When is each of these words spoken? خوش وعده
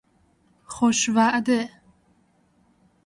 خوش 0.71 0.99
وعده 1.15 1.69